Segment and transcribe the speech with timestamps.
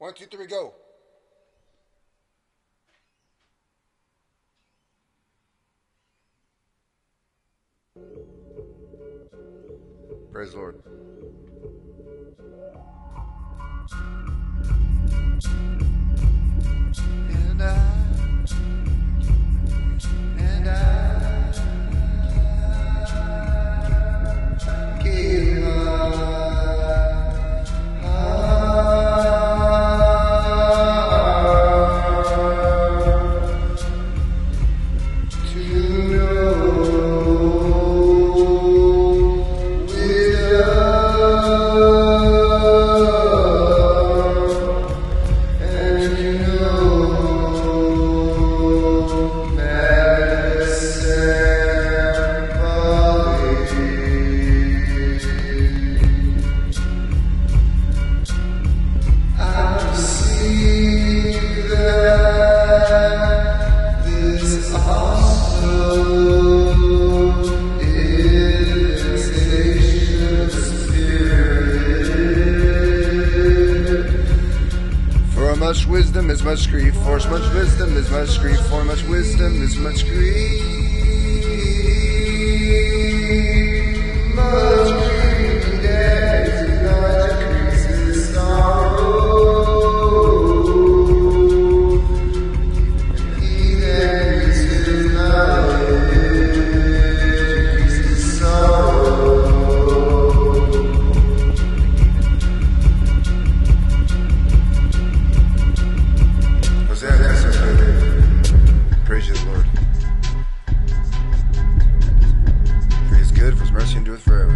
[0.00, 0.72] One, two, three, go.
[10.32, 10.82] Praise the Lord.
[75.60, 79.76] Much wisdom is much grief, for much wisdom is much grief, for much wisdom is
[79.76, 81.39] much grief.
[113.80, 114.49] person do it forever.